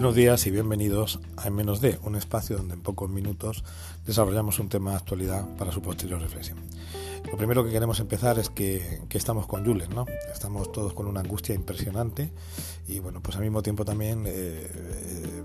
[0.00, 3.64] Buenos días y bienvenidos a En Menos de, un espacio donde en pocos minutos
[4.06, 6.56] desarrollamos un tema de actualidad para su posterior reflexión.
[7.30, 10.06] Lo primero que queremos empezar es que, estamos con Julen, ¿no?
[10.32, 12.32] Estamos todos con una angustia impresionante
[12.88, 15.42] y bueno, pues al mismo tiempo también eh, eh,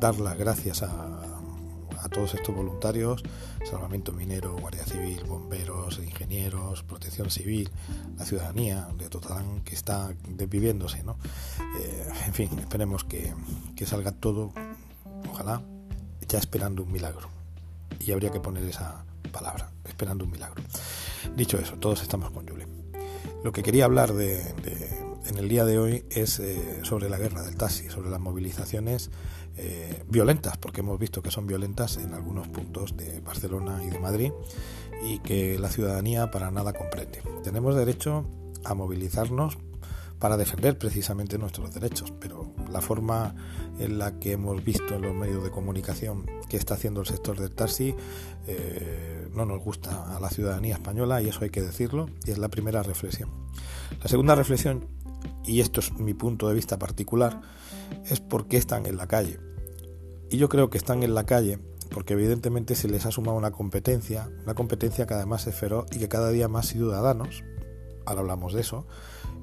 [0.00, 1.29] dar las gracias a,
[2.02, 3.22] a todos estos voluntarios,
[3.68, 7.70] salvamento minero, guardia civil, bomberos, ingenieros, protección civil,
[8.16, 11.16] la ciudadanía de Totalán que está desviviéndose, ¿no?
[11.80, 13.32] Eh, en fin, esperemos que,
[13.76, 14.52] que salga todo,
[15.30, 15.62] ojalá,
[16.28, 17.28] ya esperando un milagro.
[17.98, 20.62] Y habría que poner esa palabra, esperando un milagro.
[21.36, 22.66] Dicho eso, todos estamos con Yule.
[23.44, 24.40] Lo que quería hablar de,
[25.26, 29.10] en el día de hoy es eh, sobre la guerra del taxi, sobre las movilizaciones
[29.56, 33.98] eh, violentas, porque hemos visto que son violentas en algunos puntos de Barcelona y de
[33.98, 34.32] Madrid
[35.04, 37.22] y que la ciudadanía para nada comprende.
[37.42, 38.26] Tenemos derecho
[38.64, 39.58] a movilizarnos
[40.20, 43.34] para defender precisamente nuestros derechos, pero la forma
[43.78, 47.40] en la que hemos visto en los medios de comunicación que está haciendo el sector
[47.40, 47.94] del taxi
[48.46, 52.38] eh, no nos gusta a la ciudadanía española y eso hay que decirlo y es
[52.38, 53.30] la primera reflexión.
[54.02, 54.86] La segunda reflexión,
[55.50, 57.40] y esto es mi punto de vista particular,
[58.08, 59.40] es por qué están en la calle.
[60.30, 61.58] Y yo creo que están en la calle
[61.90, 65.98] porque evidentemente se les ha sumado una competencia, una competencia que además es feroz y
[65.98, 67.42] que cada día más ciudadanos,
[68.06, 68.86] ahora hablamos de eso,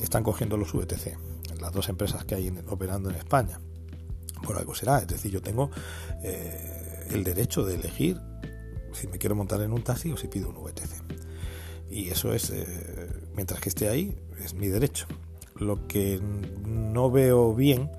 [0.00, 1.16] están cogiendo los VTC,
[1.60, 3.60] las dos empresas que hay operando en España.
[4.44, 5.70] Por algo será, es decir, yo tengo
[6.24, 8.20] eh, el derecho de elegir
[8.92, 11.92] si me quiero montar en un taxi o si pido un VTC.
[11.92, 15.06] Y eso es, eh, mientras que esté ahí, es mi derecho.
[15.62, 16.20] Lo que
[16.64, 17.90] no veo bien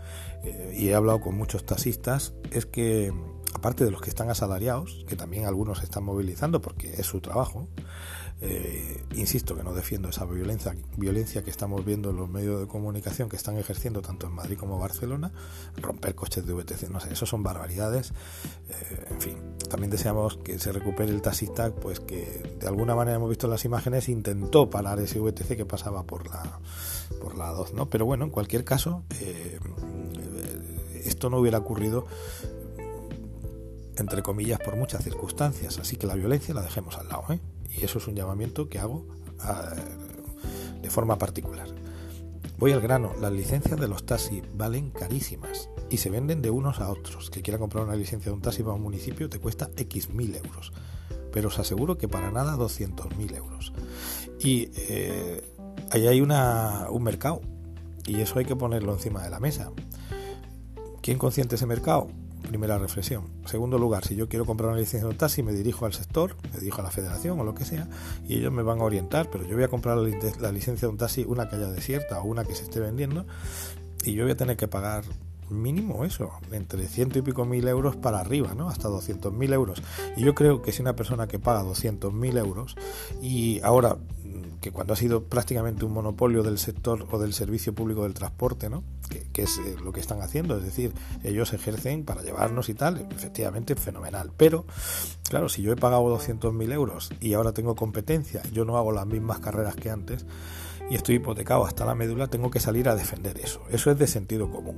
[0.44, 3.12] eh, y he hablado con muchos taxistas, es que
[3.54, 7.68] aparte de los que están asalariados, que también algunos están movilizando porque es su trabajo,
[8.42, 12.68] eh, insisto que no defiendo esa violencia, violencia que estamos viendo en los medios de
[12.68, 15.32] comunicación que están ejerciendo tanto en Madrid como Barcelona,
[15.78, 18.12] romper coches de VTC, no sé, eso son barbaridades.
[18.70, 19.38] Eh, en fin,
[19.70, 23.64] también deseamos que se recupere el taxista, pues que de alguna manera hemos visto las
[23.66, 26.60] imágenes intentó parar ese VTC que pasaba por la
[27.22, 27.90] por la 2, ¿no?
[27.90, 29.04] Pero bueno, en cualquier caso,
[31.06, 32.06] esto no hubiera ocurrido
[33.98, 37.40] entre comillas por muchas circunstancias así que la violencia la dejemos al lado ¿eh?
[37.78, 39.06] Y eso es un llamamiento que hago
[40.82, 41.68] de forma particular.
[42.58, 43.14] Voy al grano.
[43.20, 47.30] Las licencias de los taxis valen carísimas y se venden de unos a otros.
[47.30, 50.36] Que quiera comprar una licencia de un taxi para un municipio te cuesta x mil
[50.36, 50.72] euros.
[51.32, 53.74] Pero os aseguro que para nada 200 mil euros.
[54.40, 55.44] Y eh,
[55.92, 57.42] ahí hay una, un mercado.
[58.06, 59.72] Y eso hay que ponerlo encima de la mesa.
[61.02, 62.08] ¿Quién consciente ese mercado?
[62.54, 63.24] Primera reflexión.
[63.46, 66.36] Segundo lugar, si yo quiero comprar una licencia de un taxi, me dirijo al sector,
[66.54, 67.88] me dirijo a la federación o lo que sea,
[68.28, 71.00] y ellos me van a orientar, pero yo voy a comprar la licencia de un
[71.00, 73.26] taxi, una que haya desierta o una que se esté vendiendo,
[74.04, 75.04] y yo voy a tener que pagar
[75.50, 78.70] mínimo eso, entre ciento y pico mil euros para arriba, ¿no?
[78.70, 79.82] Hasta 200 mil euros.
[80.16, 82.76] Y yo creo que si una persona que paga 200 mil euros
[83.20, 83.98] y ahora
[84.64, 88.70] que cuando ha sido prácticamente un monopolio del sector o del servicio público del transporte,
[88.70, 88.82] ¿no?
[89.34, 93.06] que, es eh, lo que están haciendo, es decir, ellos ejercen para llevarnos y tal,
[93.12, 94.32] efectivamente fenomenal.
[94.38, 94.66] Pero,
[95.28, 99.06] claro, si yo he pagado 200.000 euros y ahora tengo competencia, yo no hago las
[99.06, 100.26] mismas carreras que antes
[100.90, 103.62] y estoy hipotecado hasta la médula, tengo que salir a defender eso.
[103.70, 104.78] Eso es de sentido común.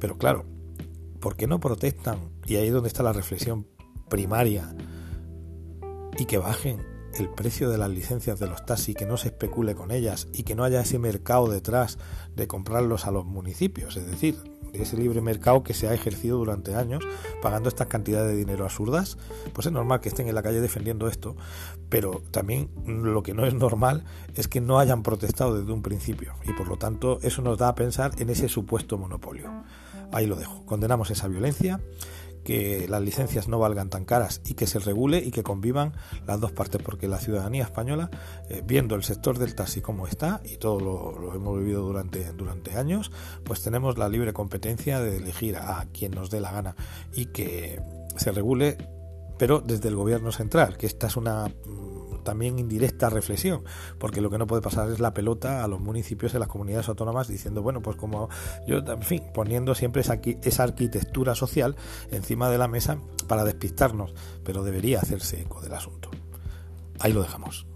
[0.00, 0.44] Pero claro,
[1.20, 2.18] ¿por qué no protestan?
[2.46, 3.64] Y ahí es donde está la reflexión
[4.08, 4.74] primaria
[6.18, 9.74] y que bajen el precio de las licencias de los taxis, que no se especule
[9.74, 11.98] con ellas y que no haya ese mercado detrás
[12.34, 14.36] de comprarlos a los municipios, es decir,
[14.72, 17.02] ese libre mercado que se ha ejercido durante años
[17.42, 19.16] pagando estas cantidades de dinero absurdas,
[19.52, 21.36] pues es normal que estén en la calle defendiendo esto,
[21.88, 24.04] pero también lo que no es normal
[24.34, 27.68] es que no hayan protestado desde un principio y por lo tanto eso nos da
[27.68, 29.50] a pensar en ese supuesto monopolio.
[30.10, 30.64] Ahí lo dejo.
[30.64, 31.80] Condenamos esa violencia
[32.48, 35.92] que las licencias no valgan tan caras y que se regule y que convivan
[36.26, 38.08] las dos partes, porque la ciudadanía española,
[38.48, 42.74] eh, viendo el sector del taxi como está, y todo lo, hemos vivido durante, durante
[42.78, 43.12] años,
[43.44, 46.74] pues tenemos la libre competencia de elegir a quien nos dé la gana
[47.12, 47.82] y que
[48.16, 48.78] se regule,
[49.38, 51.52] pero desde el gobierno central, que esta es una
[52.28, 53.64] también indirecta reflexión,
[53.98, 56.86] porque lo que no puede pasar es la pelota a los municipios de las comunidades
[56.90, 58.28] autónomas diciendo, bueno, pues como
[58.66, 61.74] yo, en fin, poniendo siempre esa, esa arquitectura social
[62.10, 62.98] encima de la mesa
[63.28, 64.12] para despistarnos,
[64.44, 66.10] pero debería hacerse eco del asunto.
[67.00, 67.66] Ahí lo dejamos.